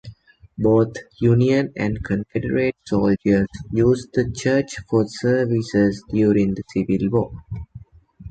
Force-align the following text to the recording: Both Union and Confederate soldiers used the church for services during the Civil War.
Both 0.57 0.93
Union 1.19 1.73
and 1.77 2.03
Confederate 2.03 2.75
soldiers 2.87 3.45
used 3.71 4.09
the 4.15 4.31
church 4.31 4.73
for 4.89 5.05
services 5.07 6.03
during 6.09 6.55
the 6.55 6.63
Civil 6.73 7.07
War. 7.11 7.31